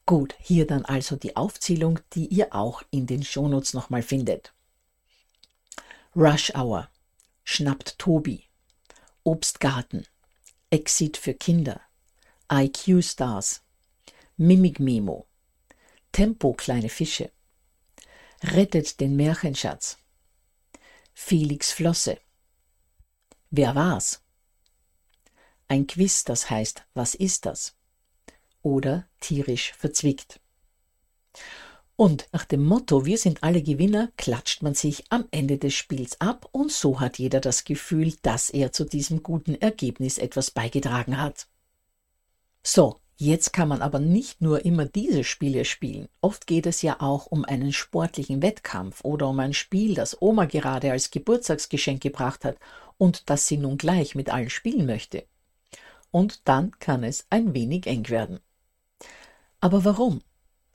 Gut, 0.07 0.35
hier 0.39 0.67
dann 0.67 0.85
also 0.85 1.15
die 1.15 1.35
Aufzählung, 1.35 1.99
die 2.13 2.27
ihr 2.27 2.53
auch 2.53 2.83
in 2.91 3.07
den 3.07 3.23
Shownotes 3.23 3.73
nochmal 3.73 4.03
findet. 4.03 4.54
Rush 6.17 6.55
Hour, 6.55 6.89
Schnappt 7.43 7.99
Tobi, 7.99 8.47
Obstgarten, 9.25 10.07
Exit 10.69 11.17
für 11.17 11.33
Kinder, 11.33 11.81
IQ 12.49 13.03
Stars, 13.03 13.61
Mimik 14.37 14.79
Memo, 14.79 15.27
Tempo 16.13 16.53
kleine 16.53 16.87
Fische, 16.87 17.31
Rettet 18.41 19.01
den 19.01 19.17
Märchenschatz, 19.17 19.97
Felix 21.13 21.73
Flosse, 21.73 22.17
Wer 23.49 23.75
war's? 23.75 24.21
Ein 25.67 25.85
Quiz, 25.85 26.23
das 26.23 26.49
heißt, 26.49 26.85
was 26.93 27.15
ist 27.15 27.45
das? 27.45 27.75
Oder 28.61 29.05
tierisch 29.19 29.73
verzwickt. 29.73 30.39
Und 31.97 32.27
nach 32.33 32.43
dem 32.43 32.65
Motto 32.65 33.05
Wir 33.05 33.17
sind 33.17 33.41
alle 33.41 33.61
Gewinner 33.61 34.11
klatscht 34.17 34.61
man 34.61 34.73
sich 34.73 35.05
am 35.09 35.25
Ende 35.31 35.57
des 35.57 35.73
Spiels 35.73 36.19
ab 36.19 36.49
und 36.51 36.71
so 36.71 36.99
hat 36.99 37.19
jeder 37.19 37.39
das 37.39 37.63
Gefühl, 37.63 38.13
dass 38.21 38.49
er 38.49 38.73
zu 38.73 38.83
diesem 38.83 39.23
guten 39.23 39.55
Ergebnis 39.55 40.17
etwas 40.17 40.51
beigetragen 40.51 41.21
hat. 41.21 41.47
So, 42.63 42.99
jetzt 43.15 43.53
kann 43.53 43.69
man 43.69 43.81
aber 43.81 43.99
nicht 43.99 44.41
nur 44.41 44.65
immer 44.65 44.85
diese 44.85 45.23
Spiele 45.23 45.63
spielen. 45.63 46.09
Oft 46.19 46.47
geht 46.47 46.65
es 46.65 46.81
ja 46.81 46.99
auch 46.99 47.27
um 47.27 47.45
einen 47.45 47.71
sportlichen 47.71 48.41
Wettkampf 48.41 49.05
oder 49.05 49.29
um 49.29 49.39
ein 49.39 49.53
Spiel, 49.53 49.95
das 49.95 50.21
Oma 50.21 50.45
gerade 50.45 50.91
als 50.91 51.11
Geburtstagsgeschenk 51.11 52.01
gebracht 52.01 52.43
hat 52.43 52.57
und 52.97 53.29
das 53.29 53.47
sie 53.47 53.57
nun 53.57 53.77
gleich 53.77 54.15
mit 54.15 54.29
allen 54.29 54.49
spielen 54.49 54.85
möchte. 54.85 55.25
Und 56.11 56.41
dann 56.45 56.77
kann 56.79 57.05
es 57.05 57.25
ein 57.29 57.53
wenig 57.53 57.87
eng 57.87 58.09
werden. 58.09 58.39
Aber 59.61 59.85
warum? 59.85 60.21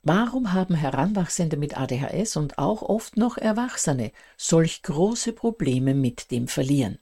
Warum 0.03 0.53
haben 0.53 0.73
Heranwachsende 0.73 1.57
mit 1.57 1.77
ADHS 1.77 2.35
und 2.35 2.57
auch 2.57 2.81
oft 2.81 3.17
noch 3.17 3.37
Erwachsene 3.37 4.11
solch 4.35 4.81
große 4.81 5.31
Probleme 5.31 5.93
mit 5.93 6.31
dem 6.31 6.47
Verlieren? 6.47 6.97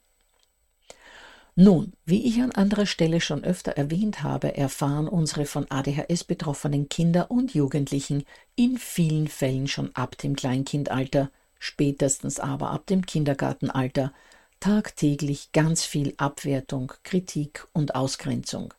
Nun, 1.56 1.94
wie 2.06 2.26
ich 2.26 2.42
an 2.42 2.52
anderer 2.52 2.86
Stelle 2.86 3.22
schon 3.22 3.44
öfter 3.44 3.72
erwähnt 3.74 4.24
habe, 4.24 4.56
erfahren 4.56 5.08
unsere 5.08 5.46
von 5.46 5.70
ADHS 5.70 6.24
betroffenen 6.26 6.90
Kinder 6.90 7.32
und 7.32 7.54
Jugendlichen 7.54 8.24
in 8.56 8.78
vielen 8.78 9.28
Fällen 9.28 9.68
schon 9.68 9.94
ab 9.96 10.18
dem 10.18 10.36
Kleinkindalter, 10.36 11.32
spätestens 11.58 12.40
aber 12.40 12.72
ab 12.72 12.86
dem 12.88 13.06
Kindergartenalter, 13.06 14.14
tagtäglich 14.60 15.52
ganz 15.52 15.86
viel 15.86 16.14
Abwertung, 16.18 16.94
Kritik 17.04 17.68
und 17.74 17.96
Ausgrenzung. 17.96 18.74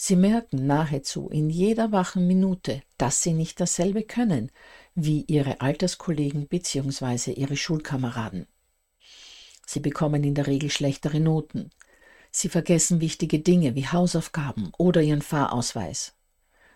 Sie 0.00 0.14
merken 0.14 0.64
nahezu 0.68 1.28
in 1.28 1.50
jeder 1.50 1.90
wachen 1.90 2.28
Minute, 2.28 2.82
dass 2.98 3.20
sie 3.20 3.32
nicht 3.32 3.58
dasselbe 3.58 4.04
können 4.04 4.52
wie 4.94 5.22
ihre 5.22 5.60
Alterskollegen 5.60 6.46
bzw. 6.46 7.32
ihre 7.32 7.56
Schulkameraden. 7.56 8.46
Sie 9.66 9.80
bekommen 9.80 10.22
in 10.22 10.36
der 10.36 10.46
Regel 10.46 10.70
schlechtere 10.70 11.18
Noten. 11.18 11.70
Sie 12.30 12.48
vergessen 12.48 13.00
wichtige 13.00 13.40
Dinge 13.40 13.74
wie 13.74 13.88
Hausaufgaben 13.88 14.70
oder 14.78 15.02
ihren 15.02 15.20
Fahrausweis, 15.20 16.14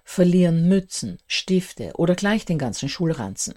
verlieren 0.03 0.69
Mützen, 0.69 1.19
Stifte 1.29 1.93
oder 1.95 2.17
gleich 2.17 2.45
den 2.45 2.59
ganzen 2.59 2.89
Schulranzen, 2.89 3.55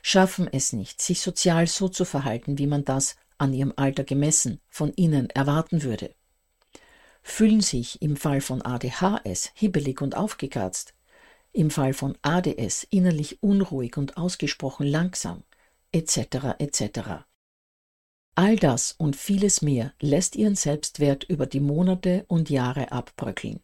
schaffen 0.00 0.48
es 0.50 0.72
nicht, 0.72 1.02
sich 1.02 1.20
sozial 1.20 1.66
so 1.66 1.90
zu 1.90 2.06
verhalten, 2.06 2.56
wie 2.56 2.66
man 2.66 2.86
das 2.86 3.16
an 3.36 3.52
ihrem 3.52 3.74
Alter 3.76 4.04
gemessen 4.04 4.58
von 4.70 4.90
ihnen 4.96 5.28
erwarten 5.28 5.82
würde 5.82 6.14
fühlen 7.22 7.60
sich 7.60 8.00
im 8.02 8.16
Fall 8.16 8.40
von 8.40 8.62
ADHS 8.62 9.50
hibbelig 9.54 10.00
und 10.00 10.16
aufgekratzt, 10.16 10.94
im 11.52 11.70
Fall 11.70 11.94
von 11.94 12.16
ADS 12.22 12.84
innerlich 12.90 13.42
unruhig 13.42 13.96
und 13.96 14.16
ausgesprochen 14.16 14.86
langsam, 14.86 15.42
etc. 15.92 16.56
etc. 16.58 17.00
All 18.36 18.56
das 18.56 18.92
und 18.92 19.16
vieles 19.16 19.60
mehr 19.60 19.92
lässt 20.00 20.36
ihren 20.36 20.54
Selbstwert 20.54 21.24
über 21.24 21.46
die 21.46 21.60
Monate 21.60 22.24
und 22.28 22.48
Jahre 22.48 22.92
abbröckeln. 22.92 23.60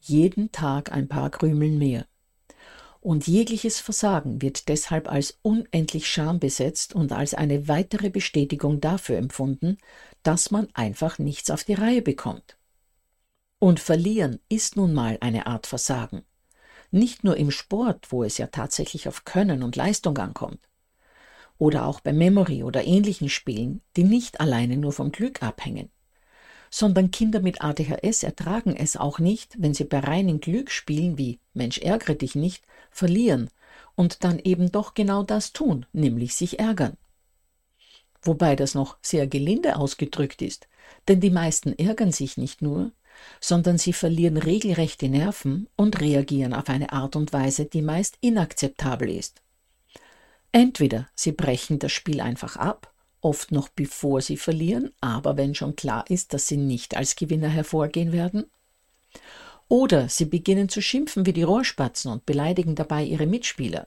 Jeden 0.00 0.50
Tag 0.52 0.92
ein 0.92 1.08
paar 1.08 1.30
Krümeln 1.30 1.78
mehr. 1.78 2.06
Und 3.00 3.26
jegliches 3.26 3.78
Versagen 3.78 4.42
wird 4.42 4.68
deshalb 4.68 5.10
als 5.10 5.38
unendlich 5.42 6.08
schambesetzt 6.08 6.94
und 6.94 7.12
als 7.12 7.34
eine 7.34 7.68
weitere 7.68 8.10
Bestätigung 8.10 8.80
dafür 8.80 9.18
empfunden, 9.18 9.78
dass 10.22 10.50
man 10.50 10.68
einfach 10.74 11.18
nichts 11.18 11.50
auf 11.50 11.62
die 11.62 11.74
Reihe 11.74 12.02
bekommt. 12.02 12.57
Und 13.60 13.80
verlieren 13.80 14.38
ist 14.48 14.76
nun 14.76 14.94
mal 14.94 15.18
eine 15.20 15.46
Art 15.46 15.66
Versagen. 15.66 16.22
Nicht 16.90 17.24
nur 17.24 17.36
im 17.36 17.50
Sport, 17.50 18.12
wo 18.12 18.22
es 18.22 18.38
ja 18.38 18.46
tatsächlich 18.46 19.08
auf 19.08 19.24
Können 19.24 19.62
und 19.62 19.74
Leistung 19.74 20.16
ankommt. 20.18 20.60
Oder 21.58 21.86
auch 21.86 22.00
bei 22.00 22.12
Memory 22.12 22.62
oder 22.62 22.84
ähnlichen 22.84 23.28
Spielen, 23.28 23.82
die 23.96 24.04
nicht 24.04 24.40
alleine 24.40 24.76
nur 24.76 24.92
vom 24.92 25.10
Glück 25.10 25.42
abhängen. 25.42 25.90
Sondern 26.70 27.10
Kinder 27.10 27.40
mit 27.40 27.62
ADHS 27.62 28.22
ertragen 28.22 28.76
es 28.76 28.96
auch 28.96 29.18
nicht, 29.18 29.56
wenn 29.58 29.74
sie 29.74 29.84
bei 29.84 29.98
reinen 29.98 30.40
Glücksspielen 30.40 31.18
wie 31.18 31.40
Mensch 31.52 31.78
ärgere 31.78 32.14
dich 32.14 32.36
nicht 32.36 32.64
verlieren 32.90 33.50
und 33.96 34.22
dann 34.22 34.38
eben 34.38 34.70
doch 34.70 34.94
genau 34.94 35.24
das 35.24 35.52
tun, 35.52 35.84
nämlich 35.92 36.36
sich 36.36 36.60
ärgern. 36.60 36.96
Wobei 38.22 38.54
das 38.54 38.74
noch 38.74 38.98
sehr 39.02 39.26
gelinde 39.26 39.76
ausgedrückt 39.76 40.42
ist, 40.42 40.68
denn 41.08 41.20
die 41.20 41.30
meisten 41.30 41.72
ärgern 41.72 42.12
sich 42.12 42.36
nicht 42.36 42.62
nur, 42.62 42.92
sondern 43.40 43.78
sie 43.78 43.92
verlieren 43.92 44.36
regelrecht 44.36 45.00
die 45.00 45.08
Nerven 45.08 45.68
und 45.76 46.00
reagieren 46.00 46.54
auf 46.54 46.68
eine 46.68 46.92
Art 46.92 47.16
und 47.16 47.32
Weise, 47.32 47.66
die 47.66 47.82
meist 47.82 48.18
inakzeptabel 48.20 49.10
ist. 49.10 49.42
Entweder 50.52 51.08
sie 51.14 51.32
brechen 51.32 51.78
das 51.78 51.92
Spiel 51.92 52.20
einfach 52.20 52.56
ab, 52.56 52.92
oft 53.20 53.52
noch 53.52 53.68
bevor 53.68 54.20
sie 54.20 54.36
verlieren, 54.36 54.92
aber 55.00 55.36
wenn 55.36 55.54
schon 55.54 55.76
klar 55.76 56.04
ist, 56.08 56.32
dass 56.32 56.46
sie 56.46 56.56
nicht 56.56 56.96
als 56.96 57.16
Gewinner 57.16 57.48
hervorgehen 57.48 58.12
werden, 58.12 58.46
oder 59.68 60.08
sie 60.08 60.24
beginnen 60.24 60.68
zu 60.68 60.80
schimpfen 60.80 61.26
wie 61.26 61.32
die 61.32 61.42
Rohrspatzen 61.42 62.10
und 62.10 62.24
beleidigen 62.24 62.74
dabei 62.74 63.04
ihre 63.04 63.26
Mitspieler. 63.26 63.86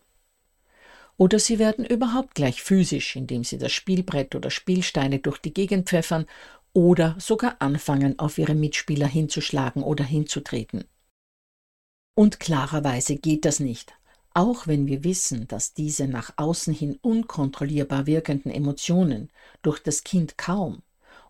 Oder 1.17 1.39
sie 1.39 1.59
werden 1.59 1.85
überhaupt 1.85 2.35
gleich 2.35 2.61
physisch, 2.63 3.15
indem 3.15 3.43
sie 3.43 3.57
das 3.57 3.71
Spielbrett 3.71 4.35
oder 4.35 4.49
Spielsteine 4.49 5.19
durch 5.19 5.37
die 5.39 5.53
Gegend 5.53 5.89
pfeffern 5.89 6.25
oder 6.73 7.15
sogar 7.19 7.57
anfangen, 7.59 8.17
auf 8.19 8.37
ihre 8.37 8.55
Mitspieler 8.55 9.07
hinzuschlagen 9.07 9.83
oder 9.83 10.03
hinzutreten. 10.03 10.85
Und 12.15 12.39
klarerweise 12.39 13.15
geht 13.15 13.45
das 13.45 13.59
nicht, 13.59 13.93
auch 14.33 14.67
wenn 14.67 14.87
wir 14.87 15.03
wissen, 15.03 15.47
dass 15.47 15.73
diese 15.73 16.07
nach 16.07 16.33
außen 16.37 16.73
hin 16.73 16.97
unkontrollierbar 17.01 18.05
wirkenden 18.05 18.51
Emotionen 18.51 19.29
durch 19.61 19.79
das 19.79 20.03
Kind 20.03 20.37
kaum 20.37 20.81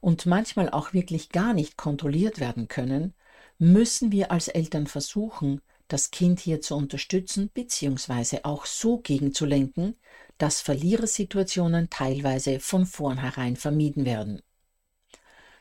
und 0.02 0.26
manchmal 0.26 0.70
auch 0.70 0.94
wirklich 0.94 1.30
gar 1.30 1.54
nicht 1.54 1.78
kontrolliert 1.78 2.40
werden 2.40 2.68
können, 2.68 3.14
müssen 3.58 4.12
wir 4.12 4.32
als 4.32 4.48
Eltern 4.48 4.88
versuchen, 4.88 5.62
das 5.88 6.10
Kind 6.12 6.40
hier 6.40 6.62
zu 6.62 6.76
unterstützen 6.76 7.50
bzw. 7.54 8.40
auch 8.44 8.66
so 8.66 8.98
gegenzulenken, 9.00 9.96
dass 10.38 10.62
Verlierersituationen 10.62 11.90
teilweise 11.90 12.60
von 12.60 12.86
vornherein 12.86 13.56
vermieden 13.56 14.06
werden. 14.06 14.42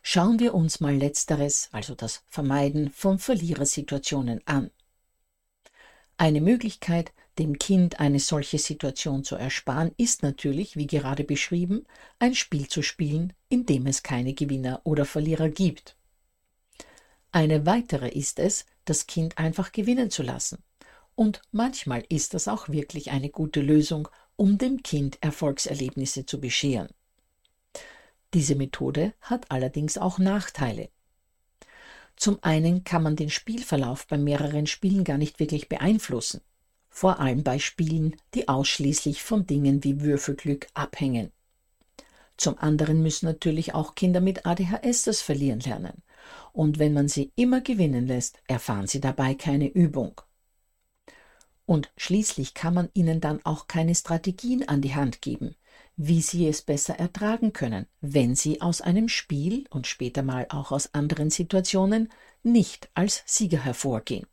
Schauen 0.02 0.38
wir 0.40 0.54
uns 0.54 0.80
mal 0.80 0.96
letzteres, 0.96 1.68
also 1.72 1.94
das 1.94 2.22
Vermeiden 2.28 2.90
von 2.90 3.18
Verlierersituationen 3.18 4.40
an. 4.46 4.70
Eine 6.16 6.40
Möglichkeit, 6.40 7.12
dem 7.38 7.58
Kind 7.58 8.00
eine 8.00 8.20
solche 8.20 8.58
Situation 8.58 9.24
zu 9.24 9.36
ersparen, 9.36 9.92
ist 9.96 10.22
natürlich, 10.22 10.76
wie 10.76 10.86
gerade 10.86 11.24
beschrieben, 11.24 11.86
ein 12.18 12.34
Spiel 12.34 12.68
zu 12.68 12.82
spielen, 12.82 13.32
in 13.48 13.66
dem 13.66 13.86
es 13.86 14.02
keine 14.02 14.34
Gewinner 14.34 14.80
oder 14.84 15.04
Verlierer 15.04 15.48
gibt. 15.48 15.96
Eine 17.32 17.64
weitere 17.64 18.08
ist 18.08 18.38
es, 18.38 18.66
das 18.84 19.06
Kind 19.06 19.38
einfach 19.38 19.72
gewinnen 19.72 20.10
zu 20.10 20.22
lassen. 20.22 20.62
Und 21.14 21.40
manchmal 21.52 22.04
ist 22.08 22.34
das 22.34 22.48
auch 22.48 22.68
wirklich 22.68 23.10
eine 23.10 23.30
gute 23.30 23.60
Lösung, 23.60 24.08
um 24.36 24.58
dem 24.58 24.82
Kind 24.82 25.18
Erfolgserlebnisse 25.22 26.26
zu 26.26 26.40
bescheren. 26.40 26.88
Diese 28.32 28.54
Methode 28.54 29.12
hat 29.20 29.50
allerdings 29.50 29.98
auch 29.98 30.18
Nachteile. 30.18 30.88
Zum 32.16 32.38
einen 32.42 32.84
kann 32.84 33.02
man 33.02 33.16
den 33.16 33.30
Spielverlauf 33.30 34.06
bei 34.06 34.18
mehreren 34.18 34.66
Spielen 34.66 35.04
gar 35.04 35.18
nicht 35.18 35.40
wirklich 35.40 35.68
beeinflussen, 35.68 36.42
vor 36.88 37.18
allem 37.18 37.42
bei 37.42 37.58
Spielen, 37.58 38.16
die 38.34 38.46
ausschließlich 38.46 39.22
von 39.22 39.46
Dingen 39.46 39.82
wie 39.84 40.00
Würfelglück 40.02 40.68
abhängen. 40.74 41.32
Zum 42.36 42.58
anderen 42.58 43.02
müssen 43.02 43.26
natürlich 43.26 43.74
auch 43.74 43.94
Kinder 43.94 44.20
mit 44.20 44.46
ADHS 44.46 45.04
das 45.04 45.22
Verlieren 45.22 45.60
lernen, 45.60 46.02
und 46.52 46.78
wenn 46.78 46.92
man 46.92 47.08
sie 47.08 47.32
immer 47.36 47.60
gewinnen 47.60 48.06
lässt, 48.06 48.40
erfahren 48.46 48.86
sie 48.86 49.00
dabei 49.00 49.34
keine 49.34 49.68
Übung. 49.68 50.20
Und 51.66 51.92
schließlich 51.96 52.54
kann 52.54 52.74
man 52.74 52.90
ihnen 52.94 53.20
dann 53.20 53.44
auch 53.44 53.66
keine 53.66 53.94
Strategien 53.94 54.68
an 54.68 54.82
die 54.82 54.94
Hand 54.94 55.22
geben, 55.22 55.54
wie 56.02 56.22
sie 56.22 56.48
es 56.48 56.62
besser 56.62 56.98
ertragen 56.98 57.52
können, 57.52 57.84
wenn 58.00 58.34
sie 58.34 58.62
aus 58.62 58.80
einem 58.80 59.06
Spiel 59.06 59.66
und 59.68 59.86
später 59.86 60.22
mal 60.22 60.46
auch 60.48 60.72
aus 60.72 60.94
anderen 60.94 61.28
Situationen 61.28 62.10
nicht 62.42 62.88
als 62.94 63.22
Sieger 63.26 63.62
hervorgehen. 63.62 64.26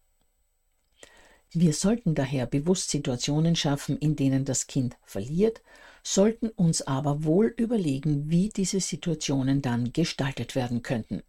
Wir 1.52 1.74
sollten 1.74 2.16
daher 2.16 2.46
bewusst 2.46 2.90
Situationen 2.90 3.58
schaffen, 3.58 3.98
in 3.98 4.16
denen 4.16 4.46
das 4.46 4.68
Kind 4.68 4.96
verliert, 5.04 5.62
sollten 6.04 6.48
uns 6.48 6.84
aber 6.84 7.26
wohl 7.26 7.54
überlegen, 7.58 8.30
wie 8.30 8.48
diese 8.48 8.80
Situationen 8.80 9.62
dann 9.62 9.92
gestaltet 9.92 10.56
werden 10.56 10.84
könnten. 10.84 11.22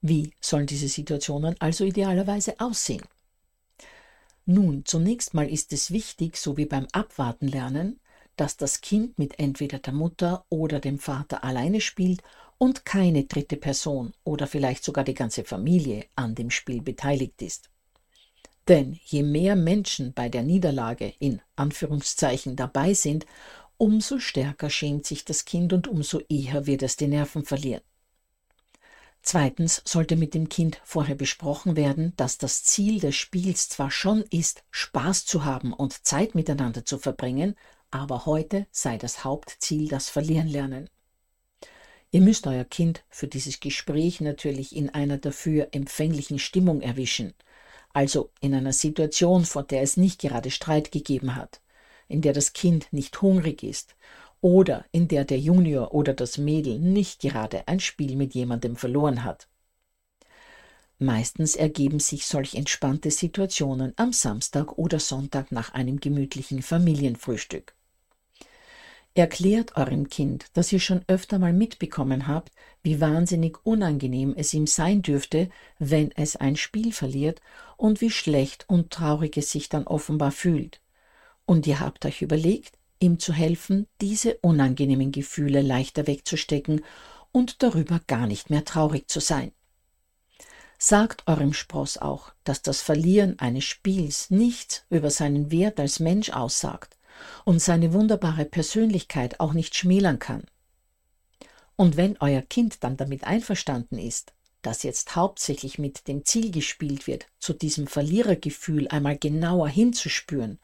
Wie 0.00 0.32
sollen 0.40 0.66
diese 0.66 0.88
Situationen 0.88 1.56
also 1.58 1.84
idealerweise 1.84 2.58
aussehen? 2.58 3.04
Nun, 4.46 4.86
zunächst 4.86 5.34
mal 5.34 5.46
ist 5.46 5.74
es 5.74 5.90
wichtig, 5.90 6.38
so 6.38 6.56
wie 6.56 6.64
beim 6.64 6.86
Abwarten 6.92 7.48
lernen, 7.48 8.00
dass 8.36 8.56
das 8.56 8.80
Kind 8.80 9.18
mit 9.18 9.38
entweder 9.38 9.78
der 9.78 9.92
Mutter 9.92 10.44
oder 10.48 10.80
dem 10.80 10.98
Vater 10.98 11.44
alleine 11.44 11.80
spielt 11.80 12.22
und 12.58 12.84
keine 12.84 13.24
dritte 13.24 13.56
Person 13.56 14.14
oder 14.24 14.46
vielleicht 14.46 14.84
sogar 14.84 15.04
die 15.04 15.14
ganze 15.14 15.44
Familie 15.44 16.06
an 16.14 16.34
dem 16.34 16.50
Spiel 16.50 16.80
beteiligt 16.80 17.42
ist. 17.42 17.68
Denn 18.68 18.98
je 19.04 19.22
mehr 19.22 19.56
Menschen 19.56 20.12
bei 20.12 20.28
der 20.28 20.42
Niederlage 20.42 21.12
in 21.18 21.40
Anführungszeichen 21.56 22.54
dabei 22.54 22.94
sind, 22.94 23.26
umso 23.76 24.20
stärker 24.20 24.70
schämt 24.70 25.06
sich 25.06 25.24
das 25.24 25.44
Kind 25.44 25.72
und 25.72 25.88
umso 25.88 26.20
eher 26.28 26.66
wird 26.66 26.82
es 26.84 26.96
die 26.96 27.08
Nerven 27.08 27.44
verlieren. 27.44 27.82
Zweitens 29.24 29.82
sollte 29.84 30.16
mit 30.16 30.34
dem 30.34 30.48
Kind 30.48 30.80
vorher 30.84 31.14
besprochen 31.14 31.76
werden, 31.76 32.12
dass 32.16 32.38
das 32.38 32.64
Ziel 32.64 32.98
des 32.98 33.14
Spiels 33.14 33.68
zwar 33.68 33.90
schon 33.90 34.22
ist, 34.30 34.64
Spaß 34.70 35.26
zu 35.26 35.44
haben 35.44 35.72
und 35.72 36.04
Zeit 36.04 36.34
miteinander 36.34 36.84
zu 36.84 36.98
verbringen, 36.98 37.56
aber 37.92 38.26
heute 38.26 38.66
sei 38.72 38.98
das 38.98 39.22
Hauptziel 39.22 39.88
das 39.88 40.08
Verlieren 40.08 40.48
lernen. 40.48 40.88
Ihr 42.10 42.20
müsst 42.20 42.46
euer 42.46 42.64
Kind 42.64 43.04
für 43.08 43.28
dieses 43.28 43.60
Gespräch 43.60 44.20
natürlich 44.20 44.74
in 44.74 44.90
einer 44.90 45.18
dafür 45.18 45.68
empfänglichen 45.72 46.38
Stimmung 46.38 46.80
erwischen, 46.80 47.34
also 47.92 48.30
in 48.40 48.54
einer 48.54 48.72
Situation, 48.72 49.44
vor 49.44 49.62
der 49.62 49.82
es 49.82 49.96
nicht 49.96 50.20
gerade 50.20 50.50
Streit 50.50 50.90
gegeben 50.90 51.36
hat, 51.36 51.60
in 52.08 52.20
der 52.20 52.32
das 52.32 52.52
Kind 52.52 52.92
nicht 52.92 53.22
hungrig 53.22 53.62
ist 53.62 53.94
oder 54.40 54.84
in 54.90 55.08
der 55.08 55.24
der 55.24 55.38
Junior 55.38 55.94
oder 55.94 56.14
das 56.14 56.36
Mädel 56.36 56.78
nicht 56.78 57.20
gerade 57.20 57.66
ein 57.68 57.80
Spiel 57.80 58.16
mit 58.16 58.34
jemandem 58.34 58.76
verloren 58.76 59.24
hat. 59.24 59.48
Meistens 60.98 61.56
ergeben 61.56 61.98
sich 61.98 62.26
solch 62.26 62.54
entspannte 62.54 63.10
Situationen 63.10 63.92
am 63.96 64.12
Samstag 64.12 64.78
oder 64.78 65.00
Sonntag 65.00 65.50
nach 65.50 65.74
einem 65.74 65.98
gemütlichen 65.98 66.62
Familienfrühstück. 66.62 67.74
Erklärt 69.14 69.76
eurem 69.76 70.08
Kind, 70.08 70.46
dass 70.54 70.72
ihr 70.72 70.80
schon 70.80 71.04
öfter 71.06 71.38
mal 71.38 71.52
mitbekommen 71.52 72.28
habt, 72.28 72.50
wie 72.82 72.98
wahnsinnig 72.98 73.58
unangenehm 73.62 74.32
es 74.34 74.54
ihm 74.54 74.66
sein 74.66 75.02
dürfte, 75.02 75.50
wenn 75.78 76.12
es 76.12 76.36
ein 76.36 76.56
Spiel 76.56 76.92
verliert 76.92 77.42
und 77.76 78.00
wie 78.00 78.10
schlecht 78.10 78.64
und 78.68 78.90
traurig 78.90 79.36
es 79.36 79.50
sich 79.50 79.68
dann 79.68 79.86
offenbar 79.86 80.32
fühlt. 80.32 80.80
Und 81.44 81.66
ihr 81.66 81.80
habt 81.80 82.06
euch 82.06 82.22
überlegt, 82.22 82.78
ihm 83.00 83.18
zu 83.18 83.34
helfen, 83.34 83.86
diese 84.00 84.38
unangenehmen 84.38 85.12
Gefühle 85.12 85.60
leichter 85.60 86.06
wegzustecken 86.06 86.82
und 87.32 87.62
darüber 87.62 88.00
gar 88.06 88.26
nicht 88.26 88.48
mehr 88.48 88.64
traurig 88.64 89.08
zu 89.08 89.20
sein. 89.20 89.52
Sagt 90.78 91.28
eurem 91.28 91.52
Spross 91.52 91.98
auch, 91.98 92.32
dass 92.44 92.62
das 92.62 92.80
Verlieren 92.80 93.38
eines 93.38 93.64
Spiels 93.64 94.30
nichts 94.30 94.86
über 94.88 95.10
seinen 95.10 95.50
Wert 95.50 95.78
als 95.78 96.00
Mensch 96.00 96.30
aussagt 96.30 96.96
und 97.44 97.60
seine 97.60 97.92
wunderbare 97.92 98.44
Persönlichkeit 98.44 99.40
auch 99.40 99.52
nicht 99.52 99.74
schmälern 99.74 100.18
kann. 100.18 100.44
Und 101.76 101.96
wenn 101.96 102.16
euer 102.20 102.42
Kind 102.42 102.84
dann 102.84 102.96
damit 102.96 103.24
einverstanden 103.24 103.98
ist, 103.98 104.32
dass 104.62 104.84
jetzt 104.84 105.16
hauptsächlich 105.16 105.78
mit 105.78 106.06
dem 106.06 106.24
Ziel 106.24 106.50
gespielt 106.50 107.06
wird, 107.06 107.26
zu 107.38 107.52
diesem 107.52 107.88
Verlierergefühl 107.88 108.88
einmal 108.88 109.18
genauer 109.18 109.68
hinzuspüren 109.68 110.60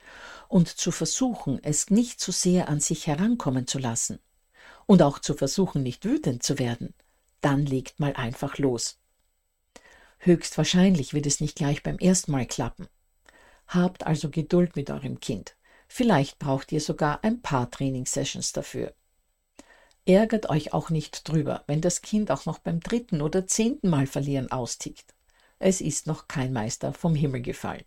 und 0.48 0.68
zu 0.68 0.92
versuchen, 0.92 1.58
es 1.62 1.90
nicht 1.90 2.20
zu 2.20 2.30
sehr 2.30 2.68
an 2.68 2.80
sich 2.80 3.06
herankommen 3.08 3.66
zu 3.66 3.78
lassen 3.78 4.20
und 4.86 5.02
auch 5.02 5.18
zu 5.18 5.34
versuchen, 5.34 5.82
nicht 5.82 6.04
wütend 6.04 6.42
zu 6.42 6.58
werden, 6.58 6.94
dann 7.40 7.66
legt 7.66 8.00
mal 8.00 8.14
einfach 8.14 8.58
los. 8.58 8.98
Höchstwahrscheinlich 10.20 11.14
wird 11.14 11.26
es 11.26 11.40
nicht 11.40 11.56
gleich 11.56 11.82
beim 11.82 11.98
ersten 11.98 12.32
Mal 12.32 12.46
klappen. 12.46 12.88
Habt 13.66 14.06
also 14.06 14.30
Geduld 14.30 14.76
mit 14.76 14.90
eurem 14.90 15.20
Kind. 15.20 15.56
Vielleicht 15.88 16.38
braucht 16.38 16.70
ihr 16.70 16.80
sogar 16.80 17.24
ein 17.24 17.40
paar 17.40 17.70
Trainingssessions 17.70 18.52
dafür. 18.52 18.94
Ärgert 20.06 20.48
euch 20.48 20.72
auch 20.72 20.90
nicht 20.90 21.28
drüber, 21.28 21.64
wenn 21.66 21.80
das 21.80 22.02
Kind 22.02 22.30
auch 22.30 22.46
noch 22.46 22.58
beim 22.58 22.80
dritten 22.80 23.20
oder 23.20 23.46
zehnten 23.46 23.90
Mal 23.90 24.06
verlieren 24.06 24.50
austickt. 24.50 25.14
Es 25.58 25.80
ist 25.80 26.06
noch 26.06 26.28
kein 26.28 26.52
Meister 26.52 26.92
vom 26.92 27.14
Himmel 27.14 27.42
gefallen. 27.42 27.84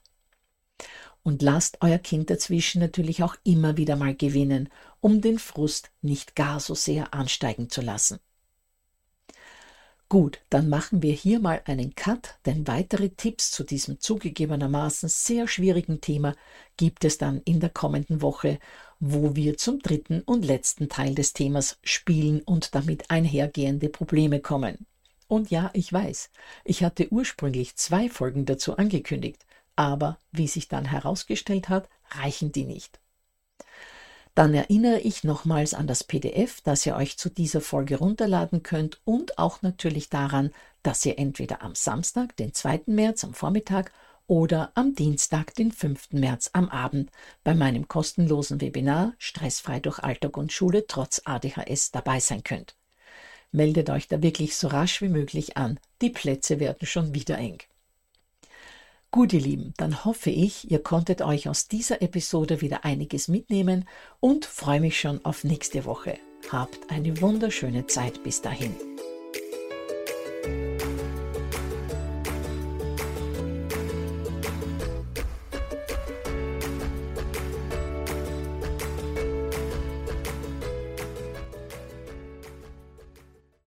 Und 1.23 1.41
lasst 1.41 1.77
euer 1.81 1.99
Kind 1.99 2.29
dazwischen 2.29 2.79
natürlich 2.79 3.23
auch 3.23 3.35
immer 3.43 3.77
wieder 3.77 3.95
mal 3.95 4.15
gewinnen, 4.15 4.69
um 4.99 5.21
den 5.21 5.39
Frust 5.39 5.91
nicht 6.01 6.35
gar 6.35 6.59
so 6.59 6.75
sehr 6.75 7.13
ansteigen 7.13 7.69
zu 7.69 7.81
lassen. 7.81 8.19
Gut, 10.11 10.41
dann 10.49 10.67
machen 10.67 11.01
wir 11.01 11.13
hier 11.13 11.39
mal 11.39 11.61
einen 11.63 11.95
Cut, 11.95 12.35
denn 12.45 12.67
weitere 12.67 13.11
Tipps 13.11 13.49
zu 13.49 13.63
diesem 13.63 14.01
zugegebenermaßen 14.01 15.07
sehr 15.07 15.47
schwierigen 15.47 16.01
Thema 16.01 16.35
gibt 16.75 17.05
es 17.05 17.17
dann 17.17 17.39
in 17.45 17.61
der 17.61 17.69
kommenden 17.69 18.21
Woche, 18.21 18.59
wo 18.99 19.37
wir 19.37 19.55
zum 19.55 19.79
dritten 19.79 20.19
und 20.23 20.43
letzten 20.43 20.89
Teil 20.89 21.15
des 21.15 21.31
Themas 21.31 21.79
Spielen 21.81 22.41
und 22.41 22.75
damit 22.75 23.09
einhergehende 23.09 23.87
Probleme 23.87 24.41
kommen. 24.41 24.85
Und 25.29 25.49
ja, 25.49 25.69
ich 25.71 25.93
weiß, 25.93 26.29
ich 26.65 26.83
hatte 26.83 27.07
ursprünglich 27.09 27.77
zwei 27.77 28.09
Folgen 28.09 28.45
dazu 28.45 28.75
angekündigt, 28.75 29.45
aber 29.77 30.19
wie 30.33 30.49
sich 30.49 30.67
dann 30.67 30.83
herausgestellt 30.83 31.69
hat, 31.69 31.87
reichen 32.09 32.51
die 32.51 32.65
nicht. 32.65 32.99
Dann 34.33 34.53
erinnere 34.53 34.99
ich 35.01 35.23
nochmals 35.25 35.73
an 35.73 35.87
das 35.87 36.05
PDF, 36.05 36.61
das 36.61 36.85
ihr 36.85 36.95
euch 36.95 37.17
zu 37.17 37.29
dieser 37.29 37.59
Folge 37.59 37.97
runterladen 37.97 38.63
könnt 38.63 39.01
und 39.03 39.37
auch 39.37 39.61
natürlich 39.61 40.09
daran, 40.09 40.51
dass 40.83 41.05
ihr 41.05 41.19
entweder 41.19 41.61
am 41.61 41.75
Samstag, 41.75 42.35
den 42.37 42.53
2. 42.53 42.83
März 42.85 43.25
am 43.25 43.33
Vormittag 43.33 43.91
oder 44.27 44.71
am 44.75 44.95
Dienstag, 44.95 45.53
den 45.55 45.73
5. 45.73 46.13
März 46.13 46.51
am 46.53 46.69
Abend 46.69 47.11
bei 47.43 47.53
meinem 47.53 47.89
kostenlosen 47.89 48.61
Webinar 48.61 49.13
Stressfrei 49.17 49.81
durch 49.81 49.99
Alltag 49.99 50.37
und 50.37 50.53
Schule 50.53 50.87
trotz 50.87 51.21
ADHS 51.25 51.91
dabei 51.91 52.21
sein 52.21 52.43
könnt. 52.43 52.77
Meldet 53.51 53.89
euch 53.89 54.07
da 54.07 54.23
wirklich 54.23 54.55
so 54.55 54.69
rasch 54.69 55.01
wie 55.01 55.09
möglich 55.09 55.57
an. 55.57 55.77
Die 56.01 56.09
Plätze 56.09 56.61
werden 56.61 56.87
schon 56.87 57.13
wieder 57.13 57.37
eng. 57.37 57.57
Gut, 59.13 59.33
ihr 59.33 59.41
Lieben, 59.41 59.73
dann 59.75 60.05
hoffe 60.05 60.29
ich, 60.29 60.71
ihr 60.71 60.81
konntet 60.81 61.21
euch 61.21 61.49
aus 61.49 61.67
dieser 61.67 62.01
Episode 62.01 62.61
wieder 62.61 62.85
einiges 62.85 63.27
mitnehmen 63.27 63.83
und 64.21 64.45
freue 64.45 64.79
mich 64.79 65.01
schon 65.01 65.25
auf 65.25 65.43
nächste 65.43 65.83
Woche. 65.83 66.17
Habt 66.49 66.89
eine 66.89 67.19
wunderschöne 67.19 67.87
Zeit 67.87 68.23
bis 68.23 68.41
dahin. 68.41 68.73